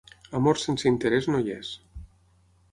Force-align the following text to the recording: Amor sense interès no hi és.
Amor 0.39 0.59
sense 0.61 0.87
interès 0.93 1.29
no 1.33 1.43
hi 1.43 1.55
és. 1.59 1.73